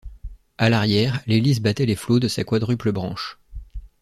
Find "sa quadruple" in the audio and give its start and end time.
2.27-2.91